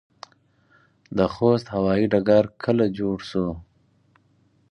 [1.17, 3.47] د خوست هوايي ډګر کله جوړ شو؟